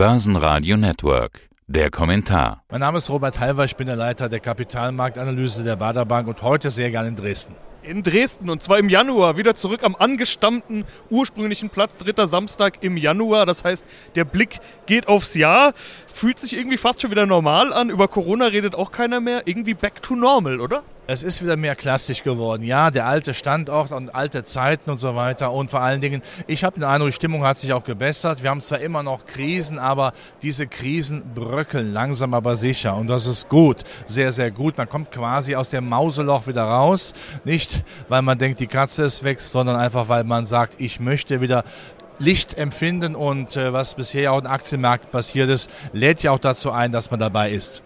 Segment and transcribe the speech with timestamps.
[0.00, 1.50] Börsenradio Network.
[1.66, 2.64] Der Kommentar.
[2.70, 6.40] Mein Name ist Robert Halver, ich bin der Leiter der Kapitalmarktanalyse der Bader Bank und
[6.40, 7.54] heute sehr gerne in Dresden.
[7.82, 12.96] In Dresden und zwar im Januar, wieder zurück am angestammten ursprünglichen Platz, dritter Samstag im
[12.96, 13.44] Januar.
[13.44, 13.84] Das heißt,
[14.14, 17.90] der Blick geht aufs Jahr, fühlt sich irgendwie fast schon wieder normal an.
[17.90, 19.42] Über Corona redet auch keiner mehr.
[19.44, 20.82] Irgendwie back to normal, oder?
[21.06, 22.62] Es ist wieder mehr klassisch geworden.
[22.62, 25.52] Ja, der alte Standort und alte Zeiten und so weiter.
[25.52, 28.42] Und vor allen Dingen, ich habe den Eindruck, die Stimmung hat sich auch gebessert.
[28.42, 30.12] Wir haben zwar immer noch Krisen, aber
[30.42, 32.94] diese Krisen bröckeln langsam aber sicher.
[32.96, 33.78] Und das ist gut.
[34.06, 34.78] Sehr, sehr gut.
[34.78, 37.12] Man kommt quasi aus dem Mauseloch wieder raus.
[37.44, 41.40] Nicht, weil man denkt, die Katze ist weg, sondern einfach, weil man sagt, ich möchte
[41.40, 41.64] wieder
[42.20, 46.70] Licht empfinden und äh, was bisher auch im Aktienmarkt passiert ist, lädt ja auch dazu
[46.70, 47.82] ein, dass man dabei ist.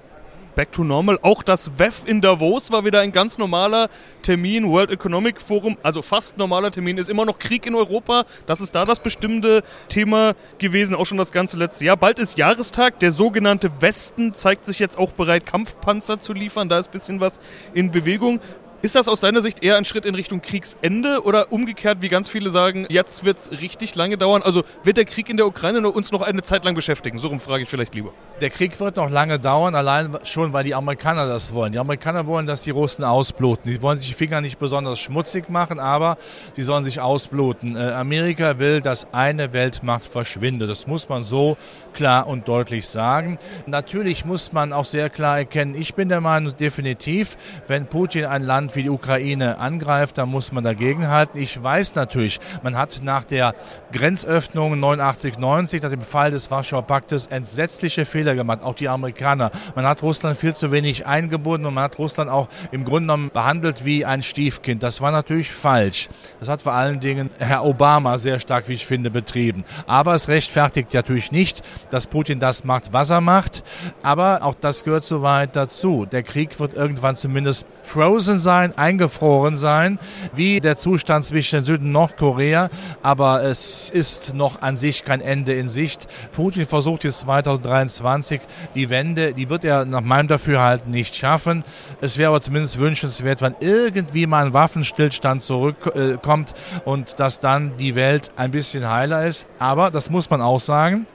[0.55, 1.19] Back to Normal.
[1.23, 3.89] Auch das WEF in Davos war wieder ein ganz normaler
[4.23, 4.69] Termin.
[4.69, 8.25] World Economic Forum, also fast normaler Termin, ist immer noch Krieg in Europa.
[8.47, 11.97] Das ist da das bestimmte Thema gewesen, auch schon das ganze letzte Jahr.
[11.97, 13.01] Bald ist Jahrestag.
[13.01, 16.69] Der sogenannte Westen zeigt sich jetzt auch bereit, Kampfpanzer zu liefern.
[16.69, 17.41] Da ist ein bisschen was
[17.75, 18.41] in Bewegung.
[18.85, 22.29] Ist das aus deiner Sicht eher ein Schritt in Richtung Kriegsende oder umgekehrt, wie ganz
[22.29, 24.43] viele sagen, jetzt wird es richtig lange dauern?
[24.43, 27.17] Also wird der Krieg in der Ukraine uns noch eine Zeit lang beschäftigen?
[27.17, 28.13] So rum frage ich vielleicht lieber.
[28.43, 31.73] Der Krieg wird noch lange dauern, allein schon, weil die Amerikaner das wollen.
[31.73, 33.73] Die Amerikaner wollen, dass die Russen ausbluten.
[33.73, 36.19] Die wollen sich die Finger nicht besonders schmutzig machen, aber
[36.53, 37.77] sie sollen sich ausbluten.
[37.77, 40.69] Äh, Amerika will, dass eine Weltmacht verschwindet.
[40.69, 41.57] Das muss man so
[41.95, 43.39] klar und deutlich sagen.
[43.65, 48.43] Natürlich muss man auch sehr klar erkennen, ich bin der Meinung, definitiv, wenn Putin ein
[48.43, 51.41] Land wie die Ukraine angreift, dann muss man dagegenhalten.
[51.41, 53.55] Ich weiß natürlich, man hat nach der
[53.93, 59.51] Grenzöffnung 89, 90, nach dem Fall des Warschauer Paktes entsetzliche Fehler gemacht, auch die Amerikaner.
[59.75, 63.31] Man hat Russland viel zu wenig eingebunden und man hat Russland auch im Grunde genommen
[63.33, 64.83] behandelt wie ein Stiefkind.
[64.83, 66.09] Das war natürlich falsch.
[66.41, 69.65] Das hat vor allen Dingen Herr Obama sehr stark, wie ich finde, betrieben.
[69.87, 73.63] Aber es rechtfertigt natürlich nicht, dass Putin das macht, was er macht.
[74.03, 76.07] Aber auch das gehört so weit dazu.
[76.07, 79.99] Der Krieg wird irgendwann zumindest frozen sein sein, eingefroren sein,
[80.35, 82.71] wie der Zustand zwischen Süd- und Nordkorea.
[83.03, 86.07] Aber es ist noch an sich kein Ende in Sicht.
[86.33, 88.41] Putin versucht jetzt 2023
[88.75, 91.65] die Wende, die wird er nach meinem Dafürhalten nicht schaffen.
[92.01, 97.95] Es wäre aber zumindest wünschenswert, wenn irgendwie mal ein Waffenstillstand zurückkommt und dass dann die
[97.95, 99.47] Welt ein bisschen heiler ist.
[99.59, 101.07] Aber das muss man auch sagen,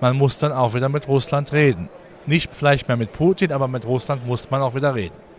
[0.00, 1.88] man muss dann auch wieder mit Russland reden.
[2.26, 5.31] Nicht vielleicht mehr mit Putin, aber mit Russland muss man auch wieder reden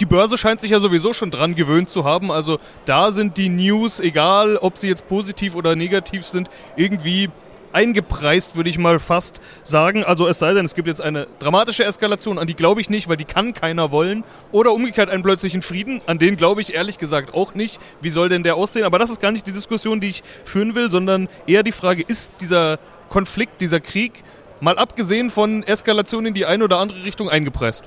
[0.00, 2.30] die Börse scheint sich ja sowieso schon dran gewöhnt zu haben.
[2.30, 7.30] Also da sind die News, egal ob sie jetzt positiv oder negativ sind, irgendwie
[7.74, 10.04] eingepreist, würde ich mal fast sagen.
[10.04, 13.08] Also es sei denn, es gibt jetzt eine dramatische Eskalation, an die glaube ich nicht,
[13.08, 14.24] weil die kann keiner wollen.
[14.52, 17.80] Oder umgekehrt einen plötzlichen Frieden, an den glaube ich ehrlich gesagt auch nicht.
[18.00, 18.84] Wie soll denn der aussehen?
[18.84, 22.04] Aber das ist gar nicht die Diskussion, die ich führen will, sondern eher die Frage,
[22.06, 22.78] ist dieser
[23.10, 24.24] Konflikt, dieser Krieg
[24.60, 27.84] mal abgesehen von Eskalation in die eine oder andere Richtung eingepresst?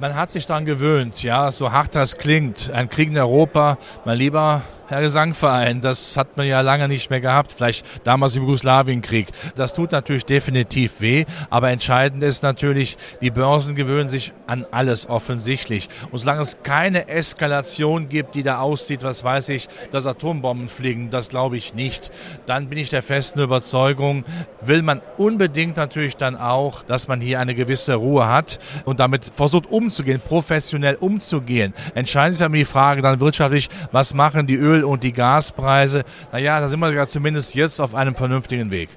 [0.00, 2.70] Man hat sich daran gewöhnt, ja, so hart das klingt.
[2.70, 7.20] Ein Krieg in Europa, mein lieber Herr Gesangverein, das hat man ja lange nicht mehr
[7.20, 9.28] gehabt, vielleicht damals im Jugoslawienkrieg.
[9.54, 15.08] Das tut natürlich definitiv weh, aber entscheidend ist natürlich, die Börsen gewöhnen sich an alles
[15.08, 15.88] offensichtlich.
[16.10, 21.08] Und solange es keine Eskalation gibt, die da aussieht, was weiß ich, dass Atombomben fliegen,
[21.08, 22.10] das glaube ich nicht,
[22.46, 24.24] dann bin ich der festen Überzeugung,
[24.60, 29.24] will man unbedingt natürlich dann auch, dass man hier eine gewisse Ruhe hat und damit
[29.36, 31.74] versucht umzugehen, professionell umzugehen.
[31.94, 36.04] Entscheidend ist aber die Frage dann wirtschaftlich, was machen die Öl Öl- und die Gaspreise,
[36.32, 38.88] naja, da sind wir ja zumindest jetzt auf einem vernünftigen Weg.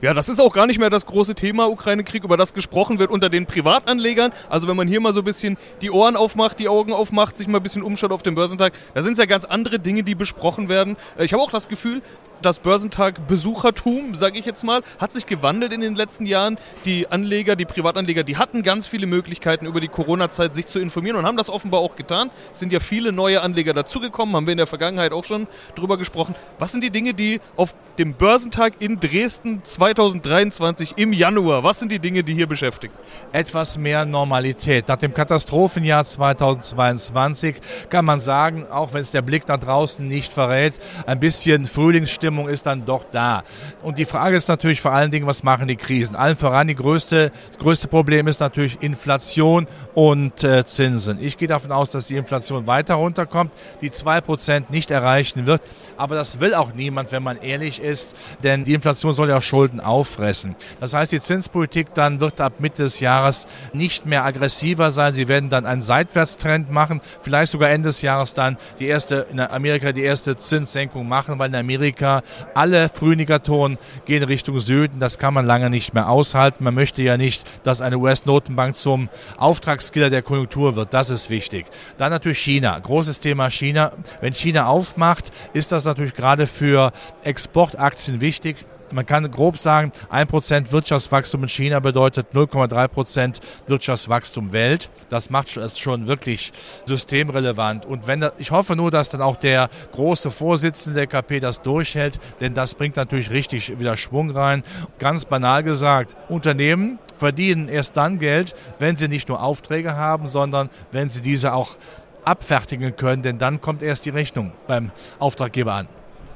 [0.00, 3.10] Ja, das ist auch gar nicht mehr das große Thema Ukraine-Krieg, über das gesprochen wird
[3.10, 4.30] unter den Privatanlegern.
[4.48, 7.48] Also wenn man hier mal so ein bisschen die Ohren aufmacht, die Augen aufmacht, sich
[7.48, 10.14] mal ein bisschen umschaut auf dem Börsentag, da sind es ja ganz andere Dinge, die
[10.14, 10.96] besprochen werden.
[11.18, 12.00] Äh, ich habe auch das Gefühl,
[12.42, 16.58] das Börsentag-Besuchertum, sage ich jetzt mal, hat sich gewandelt in den letzten Jahren.
[16.84, 21.16] Die Anleger, die Privatanleger, die hatten ganz viele Möglichkeiten über die Corona-Zeit sich zu informieren
[21.16, 22.30] und haben das offenbar auch getan.
[22.52, 25.98] Es sind ja viele neue Anleger dazugekommen, haben wir in der Vergangenheit auch schon drüber
[25.98, 26.34] gesprochen.
[26.58, 31.90] Was sind die Dinge, die auf dem Börsentag in Dresden 2023 im Januar, was sind
[31.90, 32.94] die Dinge, die hier beschäftigen?
[33.32, 34.88] Etwas mehr Normalität.
[34.88, 37.56] Nach dem Katastrophenjahr 2022
[37.90, 40.74] kann man sagen, auch wenn es der Blick nach draußen nicht verrät,
[41.06, 43.42] ein bisschen Frühlingsstimmung Stimmung ist dann doch da.
[43.82, 46.14] Und die Frage ist natürlich vor allen Dingen, was machen die Krisen?
[46.14, 51.18] Allen voran die größte, das größte Problem ist natürlich Inflation und äh, Zinsen.
[51.22, 55.62] Ich gehe davon aus, dass die Inflation weiter runterkommt, die zwei Prozent nicht erreichen wird.
[55.96, 59.80] Aber das will auch niemand, wenn man ehrlich ist, denn die Inflation soll ja Schulden
[59.80, 60.54] auffressen.
[60.80, 65.14] Das heißt, die Zinspolitik dann wird ab Mitte des Jahres nicht mehr aggressiver sein.
[65.14, 69.40] Sie werden dann einen Seitwärtstrend machen, vielleicht sogar Ende des Jahres dann die erste in
[69.40, 72.17] Amerika die erste Zinssenkung machen, weil in Amerika
[72.54, 75.00] Alle Frühindikatoren gehen Richtung Süden.
[75.00, 76.64] Das kann man lange nicht mehr aushalten.
[76.64, 80.94] Man möchte ja nicht, dass eine US-Notenbank zum Auftragskiller der Konjunktur wird.
[80.94, 81.66] Das ist wichtig.
[81.98, 82.78] Dann natürlich China.
[82.78, 83.92] Großes Thema China.
[84.20, 86.92] Wenn China aufmacht, ist das natürlich gerade für
[87.22, 88.56] Exportaktien wichtig
[88.92, 94.90] man kann grob sagen, 1% Wirtschaftswachstum in China bedeutet 0,3% Wirtschaftswachstum Welt.
[95.08, 96.52] Das macht es schon wirklich
[96.84, 97.86] systemrelevant.
[97.86, 101.62] Und wenn das, ich hoffe nur, dass dann auch der große Vorsitzende der KP das
[101.62, 104.62] durchhält, denn das bringt natürlich richtig wieder Schwung rein.
[104.98, 110.70] Ganz banal gesagt, Unternehmen verdienen erst dann Geld, wenn sie nicht nur Aufträge haben, sondern
[110.92, 111.76] wenn sie diese auch
[112.24, 115.88] abfertigen können, denn dann kommt erst die Rechnung beim Auftraggeber an.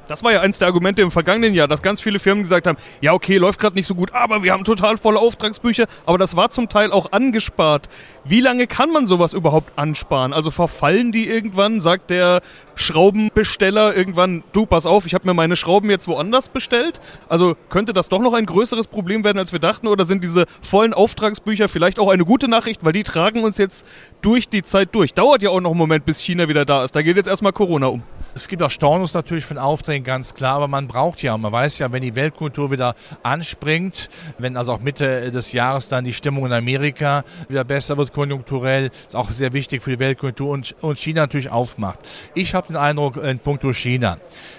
[0.07, 2.77] Das war ja eins der Argumente im vergangenen Jahr, dass ganz viele Firmen gesagt haben,
[3.01, 6.35] ja okay, läuft gerade nicht so gut, aber wir haben total volle Auftragsbücher, aber das
[6.35, 7.87] war zum Teil auch angespart.
[8.25, 10.33] Wie lange kann man sowas überhaupt ansparen?
[10.33, 12.41] Also verfallen die irgendwann, sagt der
[12.75, 16.99] Schraubenbesteller irgendwann, du pass auf, ich habe mir meine Schrauben jetzt woanders bestellt?
[17.29, 20.45] Also könnte das doch noch ein größeres Problem werden, als wir dachten, oder sind diese
[20.61, 23.85] vollen Auftragsbücher vielleicht auch eine gute Nachricht, weil die tragen uns jetzt
[24.21, 25.13] durch die Zeit durch.
[25.13, 26.95] Dauert ja auch noch einen Moment, bis China wieder da ist.
[26.95, 28.03] Da geht jetzt erstmal Corona um.
[28.35, 31.77] Es gibt auch Stornos natürlich von Aufträgen, ganz klar, aber man braucht ja, man weiß
[31.77, 34.09] ja, wenn die Weltkultur wieder anspringt,
[34.39, 38.89] wenn also auch Mitte des Jahres dann die Stimmung in Amerika wieder besser wird konjunkturell,
[39.07, 41.99] ist auch sehr wichtig für die Weltkultur und, und China natürlich aufmacht.
[42.33, 44.17] Ich habe den Eindruck in puncto China,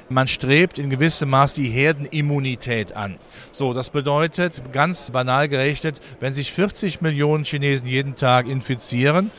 [0.08, 3.18] man strebt in gewissem Maß die Herdenimmunität an.
[3.50, 9.32] So, das bedeutet, ganz banal gerechnet, wenn sich 40 Millionen Chinesen jeden Tag infizieren,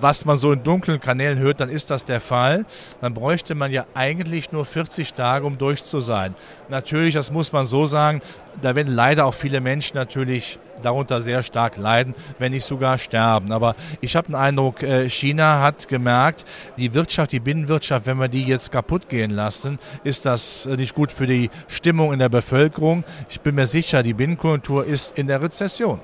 [0.00, 2.64] was man so in dunklen Kanälen hört, dann ist das der Fall.
[3.00, 6.34] Dann bräuchte man ja eigentlich nur 40 Tage, um durch zu sein.
[6.68, 8.20] Natürlich, das muss man so sagen,
[8.60, 13.52] da werden leider auch viele Menschen natürlich darunter sehr stark leiden, wenn nicht sogar sterben.
[13.52, 16.44] Aber ich habe den Eindruck, äh, China hat gemerkt,
[16.76, 21.12] die Wirtschaft, die Binnenwirtschaft, wenn wir die jetzt kaputt gehen lassen, ist das nicht gut
[21.12, 23.04] für die Stimmung in der Bevölkerung.
[23.28, 26.00] Ich bin mir sicher, die Binnenkultur ist in der Rezession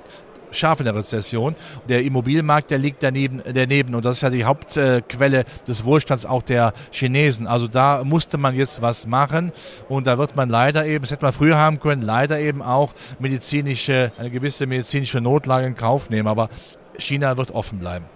[0.57, 1.55] scharf in der Rezession.
[1.89, 6.43] Der Immobilienmarkt, der liegt daneben, daneben und das ist ja die Hauptquelle des Wohlstands auch
[6.43, 7.47] der Chinesen.
[7.47, 9.53] Also da musste man jetzt was machen
[9.89, 12.93] und da wird man leider eben, das hätte man früher haben können, leider eben auch
[13.19, 16.29] medizinische, eine gewisse medizinische Notlage in Kauf nehmen.
[16.29, 16.49] Aber
[16.99, 18.07] China wird offen bleiben.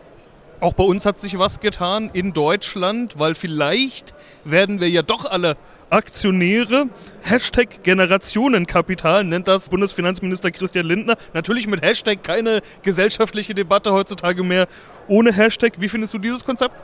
[0.60, 4.12] Auch bei uns hat sich was getan in Deutschland, weil vielleicht
[4.44, 5.56] werden wir ja doch alle
[5.90, 6.86] Aktionäre.
[7.22, 11.16] Hashtag Generationenkapital nennt das Bundesfinanzminister Christian Lindner.
[11.32, 14.66] Natürlich mit Hashtag keine gesellschaftliche Debatte heutzutage mehr
[15.08, 15.74] ohne Hashtag.
[15.78, 16.74] Wie findest du dieses Konzept?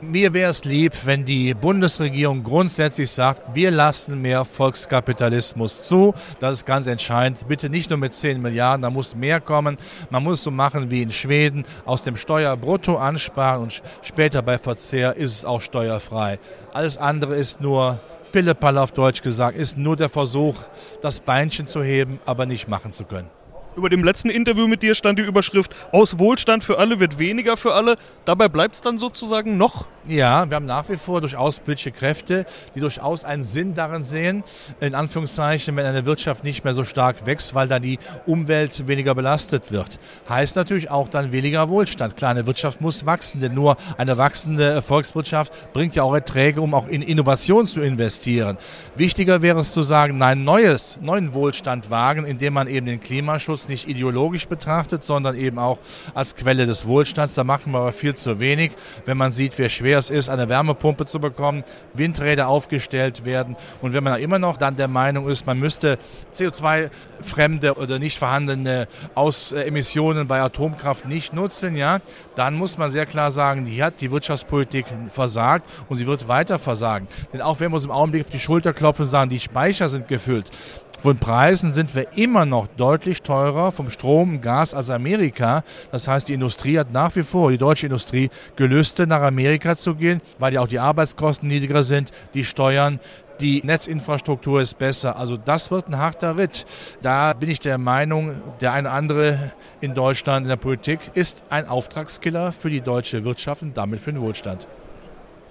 [0.00, 6.12] Mir wäre es lieb, wenn die Bundesregierung grundsätzlich sagt, wir lassen mehr Volkskapitalismus zu.
[6.40, 7.48] Das ist ganz entscheidend.
[7.48, 9.78] Bitte nicht nur mit 10 Milliarden, da muss mehr kommen.
[10.10, 15.16] Man muss so machen wie in Schweden, aus dem Steuerbrutto ansparen und später bei Verzehr
[15.16, 16.38] ist es auch steuerfrei.
[16.72, 18.00] Alles andere ist nur
[18.34, 20.56] Pillepalle auf Deutsch gesagt, ist nur der Versuch,
[21.00, 23.30] das Beinchen zu heben, aber nicht machen zu können.
[23.76, 27.56] Über dem letzten Interview mit dir stand die Überschrift Aus Wohlstand für alle wird weniger
[27.56, 27.96] für alle.
[28.24, 29.86] Dabei bleibt es dann sozusagen noch?
[30.06, 32.44] Ja, wir haben nach wie vor durchaus politische Kräfte,
[32.74, 34.44] die durchaus einen Sinn darin sehen,
[34.80, 39.14] in Anführungszeichen, wenn eine Wirtschaft nicht mehr so stark wächst, weil dann die Umwelt weniger
[39.14, 39.98] belastet wird.
[40.28, 42.16] Heißt natürlich auch dann weniger Wohlstand.
[42.16, 46.74] Klar, eine Wirtschaft muss wachsen, denn nur eine wachsende Volkswirtschaft bringt ja auch Erträge, um
[46.74, 48.58] auch in Innovation zu investieren.
[48.96, 53.63] Wichtiger wäre es zu sagen, nein, neues, neuen Wohlstand wagen, indem man eben den Klimaschutz
[53.64, 55.78] Klimaschutz nicht ideologisch betrachtet, sondern eben auch
[56.14, 57.34] als Quelle des Wohlstands.
[57.34, 58.72] Da machen wir aber viel zu wenig,
[59.06, 63.56] wenn man sieht, wie schwer es ist, eine Wärmepumpe zu bekommen, Windräder aufgestellt werden.
[63.82, 65.98] Und wenn man immer noch dann der Meinung ist, man müsste
[66.34, 72.00] CO2-fremde oder nicht vorhandene Aus Emissionen bei Atomkraft nicht nutzen, ja,
[72.36, 76.58] dann muss man sehr klar sagen, hier hat die Wirtschaftspolitik versagt und sie wird weiter
[76.58, 77.08] versagen.
[77.32, 79.88] Denn auch wenn wir uns im Augenblick auf die Schulter klopfen und sagen, die Speicher
[79.88, 80.50] sind gefüllt,
[81.04, 85.62] von Preisen sind wir immer noch deutlich teurer vom Strom Gas als Amerika.
[85.92, 89.96] Das heißt, die Industrie hat nach wie vor, die deutsche Industrie, Gelüste nach Amerika zu
[89.96, 93.00] gehen, weil ja auch die Arbeitskosten niedriger sind, die Steuern,
[93.38, 95.18] die Netzinfrastruktur ist besser.
[95.18, 96.64] Also das wird ein harter Ritt.
[97.02, 101.68] Da bin ich der Meinung, der eine andere in Deutschland in der Politik ist ein
[101.68, 104.66] Auftragskiller für die deutsche Wirtschaft und damit für den Wohlstand.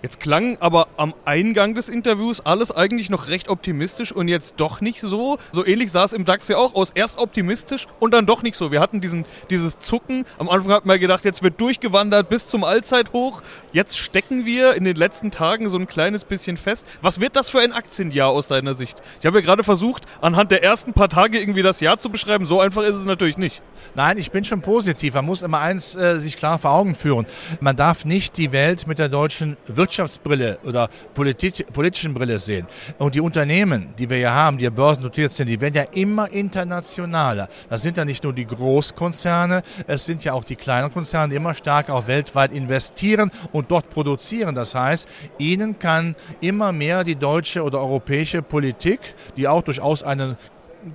[0.01, 4.81] Jetzt klang aber am Eingang des Interviews alles eigentlich noch recht optimistisch und jetzt doch
[4.81, 5.37] nicht so.
[5.51, 6.91] So ähnlich sah es im DAX ja auch aus.
[6.91, 8.71] Erst optimistisch und dann doch nicht so.
[8.71, 10.25] Wir hatten diesen, dieses Zucken.
[10.37, 13.41] Am Anfang hat man gedacht, jetzt wird durchgewandert bis zum Allzeithoch.
[13.71, 16.85] Jetzt stecken wir in den letzten Tagen so ein kleines bisschen fest.
[17.01, 19.01] Was wird das für ein Aktienjahr aus deiner Sicht?
[19.19, 22.45] Ich habe ja gerade versucht, anhand der ersten paar Tage irgendwie das Jahr zu beschreiben.
[22.45, 23.61] So einfach ist es natürlich nicht.
[23.95, 25.13] Nein, ich bin schon positiv.
[25.15, 27.25] Man muss immer eins äh, sich klar vor Augen führen.
[27.59, 32.39] Man darf nicht die Welt mit der deutschen Wirtschaft Wirtschaftsbrille oder dieser politi politischen Brille
[32.39, 32.67] sehen.
[32.97, 36.31] Und die Unternehmen, die wir ja haben, die ja börsennotiert sind, die werden ja immer
[36.31, 37.49] internationaler.
[37.69, 41.35] Das sind ja nicht nur die Großkonzerne, es sind ja auch die kleinen Konzerne, die
[41.35, 44.55] immer stärker auch weltweit investieren und dort produzieren.
[44.55, 48.99] Das heißt, ihnen kann immer mehr die deutsche oder europäische Politik,
[49.37, 50.37] die auch durchaus einen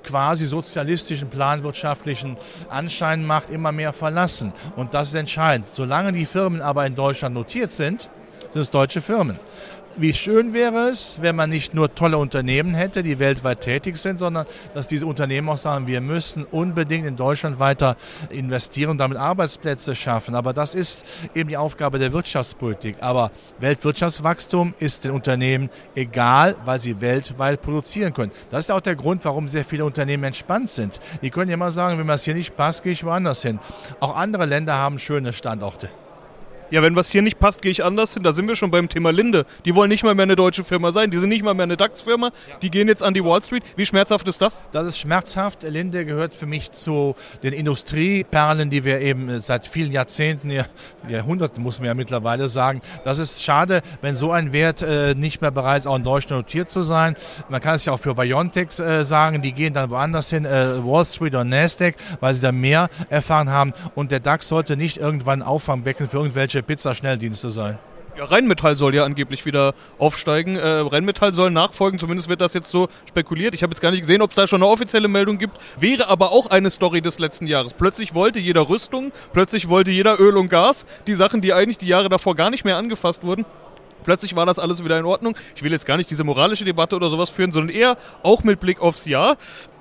[0.05, 2.37] quasi sozialistischen, planwirtschaftlichen
[2.69, 4.53] Anschein macht, immer mehr verlassen.
[4.77, 5.69] Und das ist entscheidend.
[5.73, 8.11] Solange die Firmen aber in Deutschland notiert sind,
[8.51, 9.39] sind es deutsche Firmen
[9.99, 14.19] wie schön wäre es, wenn man nicht nur tolle Unternehmen hätte, die weltweit tätig sind,
[14.19, 17.97] sondern dass diese Unternehmen auch sagen, wir müssen unbedingt in Deutschland weiter
[18.31, 20.35] investieren und damit Arbeitsplätze schaffen.
[20.35, 22.97] Aber das ist eben die Aufgabe der Wirtschaftspolitik.
[23.01, 28.33] Aber Weltwirtschaftswachstum ist den Unternehmen egal, weil sie weltweit produzieren können.
[28.51, 31.01] Das ist auch der Grund, warum sehr viele Unternehmen entspannt sind.
[31.23, 33.59] Die können ja immer sagen, wenn mir das hier nicht passt, gehe ich woanders hin.
[34.01, 35.91] Auch andere Länder haben schöne Standorte.
[36.71, 38.23] Ja, wenn was hier nicht passt, gehe ich anders hin.
[38.23, 39.47] Da sind wir schon beim Thema Linde.
[39.65, 41.11] Die wollen nicht mal mehr eine deutsche Firma sein.
[41.11, 42.31] Die sind nicht mal mehr eine DAX-Firma.
[42.61, 43.63] Die gehen jetzt an die Wall Street.
[43.77, 44.61] Wie schmerzhaft ist das?
[44.73, 45.63] Das ist schmerzhaft.
[45.63, 50.51] Linde gehört für mich zu den Industrieperlen, die wir eben seit vielen Jahrzehnten,
[51.09, 52.83] Jahrhunderten muss man ja mittlerweile sagen.
[53.05, 56.47] Das ist schade, wenn so ein Wert äh, nicht mehr bereit ist, auch in Deutschland
[56.47, 57.17] notiert zu sein.
[57.49, 59.41] Man kann es ja auch für Biontech äh, sagen.
[59.41, 63.51] Die gehen dann woanders hin, äh, Wall Street oder Nasdaq, weil sie da mehr erfahren
[63.51, 63.73] haben.
[63.95, 67.79] Und der DAX sollte nicht irgendwann Auffangbecken für irgendwelche deutsche Pizzaschnelldienste sein.
[68.17, 70.57] Ja, Rheinmetall soll ja angeblich wieder aufsteigen.
[70.57, 73.55] Äh, Rheinmetall soll nachfolgen, zumindest wird das jetzt so spekuliert.
[73.55, 75.57] Ich habe jetzt gar nicht gesehen, ob es da schon eine offizielle Meldung gibt.
[75.79, 77.75] Wäre aber auch eine Story des letzten Jahres.
[77.75, 80.85] Plötzlich wollte jeder Rüstung, plötzlich wollte jeder Öl und Gas.
[81.07, 83.45] Die Sachen, die eigentlich die Jahre davor gar nicht mehr angefasst wurden.
[84.03, 85.37] Plötzlich war das alles wieder in Ordnung.
[85.55, 88.59] Ich will jetzt gar nicht diese moralische Debatte oder sowas führen, sondern eher auch mit
[88.59, 89.37] Blick aufs Jahr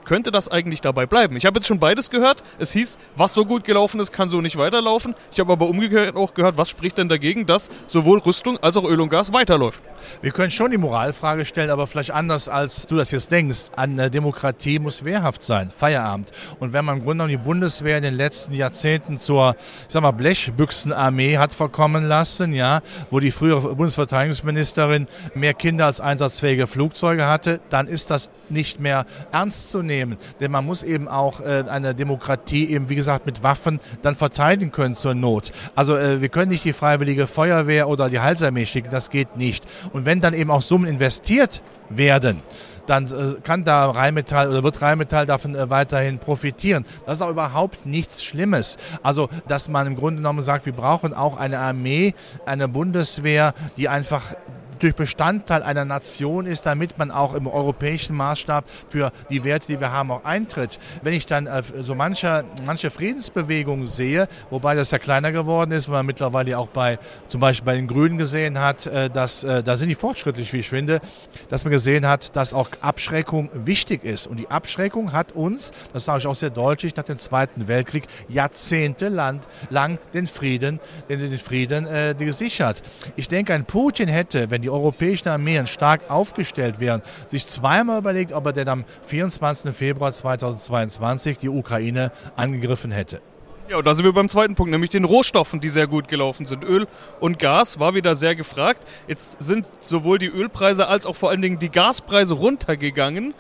[0.08, 1.36] könnte das eigentlich dabei bleiben?
[1.36, 2.42] Ich habe jetzt schon beides gehört.
[2.60, 5.14] Es hieß, was so gut gelaufen ist, kann so nicht weiterlaufen.
[5.34, 8.86] Ich habe aber umgekehrt auch gehört, was spricht denn dagegen, dass sowohl Rüstung als auch
[8.86, 9.84] Öl und Gas weiterläuft?
[10.22, 13.72] Wir können schon die Moralfrage stellen, aber vielleicht anders, als du das jetzt denkst.
[13.76, 16.32] An der Demokratie muss wehrhaft sein, Feierabend.
[16.60, 20.02] Und wenn man im Grunde genommen die Bundeswehr in den letzten Jahrzehnten zur, ich sag
[20.02, 27.28] mal, Blechbüchsenarmee hat verkommen lassen, ja, wo die frühere Bundesverteidigungsministerin mehr Kinder als einsatzfähige Flugzeuge
[27.28, 30.18] hatte, dann ist das nicht mehr ernst zu nehmen nehmen.
[30.40, 34.72] Denn man muss eben auch äh, eine Demokratie eben, wie gesagt, mit Waffen dann verteidigen
[34.72, 35.52] können zur Not.
[35.76, 39.66] Also äh, wir können nicht die Freiwillige Feuerwehr oder die Heilsarmee schicken, das geht nicht.
[39.94, 42.42] Und wenn dann eben auch Summen investiert werden,
[42.86, 46.86] dann äh, kann da Rheinmetall oder wird Rheinmetall davon äh, weiterhin profitieren.
[47.06, 48.78] Das ist auch überhaupt nichts Schlimmes.
[49.04, 52.14] Also, dass man im Grunde genommen sagt, wir brauchen auch eine Armee,
[52.46, 54.36] eine Bundeswehr, die einfach
[54.80, 59.80] durch Bestandteil einer Nation ist, damit man auch im europäischen Maßstab für die Werte, die
[59.80, 60.80] wir haben, auch eintritt.
[61.02, 65.88] Wenn ich dann äh, so manche, manche Friedensbewegungen sehe, wobei das ja kleiner geworden ist,
[65.88, 69.64] weil man mittlerweile auch bei zum Beispiel bei den Grünen gesehen hat, äh, dass äh,
[69.64, 71.02] da sind die fortschrittlich, wie ich finde,
[71.50, 74.28] dass man gesehen hat, dass auch Abschreckung wichtig ist.
[74.28, 78.04] Und die Abschreckung hat uns, das sage ich auch sehr deutlich, nach dem Zweiten Weltkrieg
[78.28, 80.80] jahrzehntelang lang den Frieden,
[81.10, 82.82] den, den Frieden äh, gesichert.
[83.16, 88.00] Ich denke, ein Putin hätte, wenn die die europäischen Armeen stark aufgestellt wären, sich zweimal
[88.00, 89.74] überlegt, ob er denn am 24.
[89.74, 93.22] Februar 2022 die Ukraine angegriffen hätte.
[93.70, 96.46] Ja, und da sind wir beim zweiten Punkt, nämlich den Rohstoffen, die sehr gut gelaufen
[96.46, 96.64] sind.
[96.64, 96.88] Öl
[97.20, 98.86] und Gas war wieder sehr gefragt.
[99.08, 103.34] Jetzt sind sowohl die Ölpreise als auch vor allen Dingen die Gaspreise runtergegangen.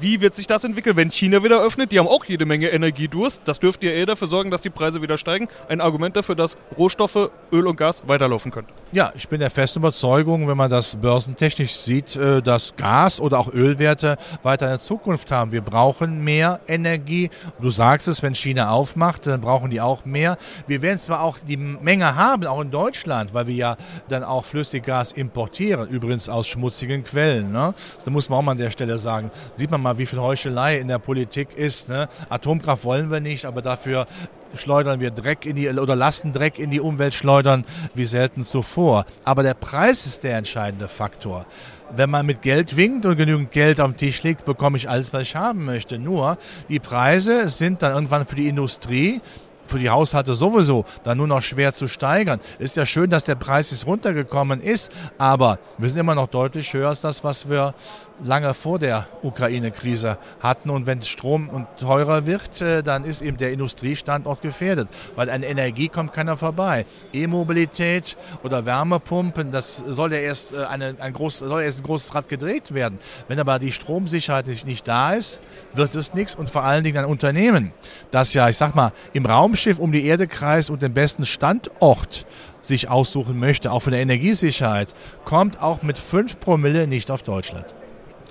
[0.00, 1.92] Wie wird sich das entwickeln, wenn China wieder öffnet?
[1.92, 3.42] Die haben auch jede Menge Energiedurst.
[3.46, 5.48] Das dürfte ja eher dafür sorgen, dass die Preise wieder steigen.
[5.68, 8.68] Ein Argument dafür, dass Rohstoffe, Öl und Gas weiterlaufen können.
[8.92, 13.38] Ja, ich bin der festen Überzeugung, wenn man das börsentechnisch sieht, äh, dass Gas oder
[13.38, 15.52] auch Ölwerte weiter eine Zukunft haben.
[15.52, 17.30] Wir brauchen mehr Energie.
[17.60, 20.36] Du sagst es, wenn China aufmacht, dann brauchen die auch mehr.
[20.66, 23.76] Wir werden zwar auch die Menge haben, auch in Deutschland, weil wir ja
[24.08, 27.52] dann auch Flüssiggas importieren, übrigens aus schmutzigen Quellen.
[27.52, 27.74] Ne?
[28.04, 29.30] Da muss man auch mal an der Stelle sagen.
[29.54, 31.88] Sieht man man mal, wie viel Heuchelei in der Politik ist.
[31.88, 32.08] Ne?
[32.28, 34.06] Atomkraft wollen wir nicht, aber dafür
[34.54, 39.04] schleudern wir Dreck in die oder lassen Dreck in die Umwelt schleudern wie selten zuvor.
[39.24, 41.46] Aber der Preis ist der entscheidende Faktor.
[41.94, 45.12] Wenn man mit Geld winkt und genügend Geld auf dem Tisch legt, bekomme ich alles,
[45.12, 45.98] was ich haben möchte.
[45.98, 46.36] Nur
[46.68, 49.20] die Preise sind dann irgendwann für die Industrie
[49.68, 52.40] für die Haushalte sowieso dann nur noch schwer zu steigern.
[52.58, 56.72] Ist ja schön, dass der Preis jetzt runtergekommen ist, aber wir sind immer noch deutlich
[56.72, 57.74] höher als das, was wir
[58.22, 60.70] lange vor der Ukraine-Krise hatten.
[60.70, 65.88] Und wenn Strom teurer wird, äh, dann ist eben der Industriestandort gefährdet, weil an Energie
[65.88, 66.86] kommt keiner vorbei.
[67.12, 72.14] E-Mobilität oder Wärmepumpen, das soll ja erst, äh, eine, ein, groß, soll erst ein großes
[72.14, 72.98] Rad gedreht werden.
[73.28, 75.38] Wenn aber die Stromsicherheit nicht, nicht da ist,
[75.74, 76.34] wird es nichts.
[76.34, 77.72] Und vor allen Dingen ein Unternehmen,
[78.10, 82.26] das ja, ich sag mal, im Raumschiff um die Erde kreist und den besten Standort
[82.62, 84.94] sich aussuchen möchte, auch von der Energiesicherheit,
[85.24, 87.74] kommt auch mit 5 Promille nicht auf Deutschland.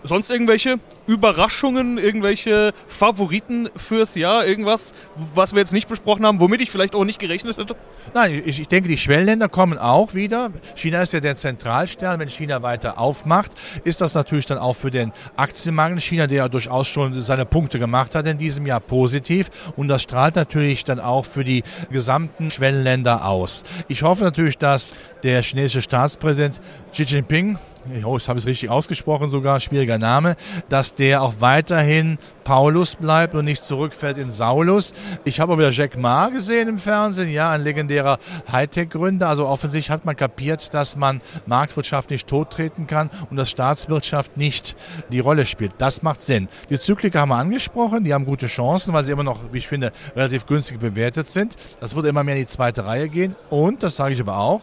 [0.04, 4.94] Sonst irgendwelche Überraschungen, irgendwelche Favoriten fürs Jahr, irgendwas,
[5.34, 7.75] was wir jetzt nicht besprochen haben, womit ich vielleicht auch nicht gerechnet hätte?
[8.13, 10.51] Nein, ich, ich denke, die Schwellenländer kommen auch wieder.
[10.75, 12.20] China ist ja der Zentralstern.
[12.20, 13.51] Wenn China weiter aufmacht,
[13.84, 17.80] ist das natürlich dann auch für den Aktienmarkt China, der ja durchaus schon seine Punkte
[17.80, 19.50] gemacht hat in diesem Jahr, positiv.
[19.75, 23.63] Und das strahlt natürlich dann auch für die gesamten Schwellenländer aus.
[23.88, 26.60] Ich hoffe natürlich, dass der chinesische Staatspräsident
[26.92, 27.58] Xi Jinping
[28.06, 30.36] oh, ich habe es richtig ausgesprochen sogar, schwieriger Name,
[30.70, 34.94] dass der auch weiterhin Paulus bleibt und nicht zurückfällt in Saulus.
[35.25, 39.27] Ich habe auch wieder Jack Ma gesehen im Fernsehen, ja, ein legendärer Hightech-Gründer.
[39.27, 44.77] Also offensichtlich hat man kapiert, dass man Marktwirtschaft nicht tottreten kann und dass Staatswirtschaft nicht
[45.12, 45.74] die Rolle spielt.
[45.77, 46.48] Das macht Sinn.
[46.70, 49.67] Die Zykliker haben wir angesprochen, die haben gute Chancen, weil sie immer noch, wie ich
[49.67, 51.56] finde, relativ günstig bewertet sind.
[51.82, 53.36] Das wird immer mehr in die zweite Reihe gehen.
[53.50, 54.62] Und, das sage ich aber auch,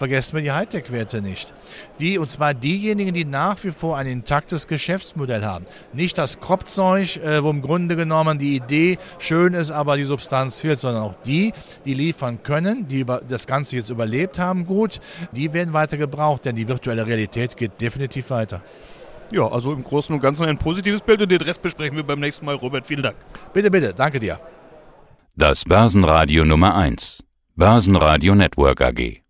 [0.00, 1.52] vergessen wir die Hightech-Werte nicht.
[1.98, 5.66] Die, und zwar diejenigen, die nach wie vor ein intaktes Geschäftsmodell haben.
[5.92, 10.62] Nicht das Kropfzeug, äh, wo im Grunde genommen die Idee schön ist, aber die Substanz
[10.62, 11.52] fehlt, sondern auch die,
[11.84, 15.00] die liefern können, die das Ganze jetzt überlebt haben, gut,
[15.32, 18.62] die werden weiter gebraucht, denn die virtuelle Realität geht definitiv weiter.
[19.32, 22.20] Ja, also im Großen und Ganzen ein positives Bild und den Rest besprechen wir beim
[22.20, 22.54] nächsten Mal.
[22.54, 23.16] Robert, vielen Dank.
[23.52, 24.40] Bitte, bitte, danke dir.
[25.36, 27.22] Das Börsenradio Nummer 1.
[27.54, 29.29] Börsenradio Network AG.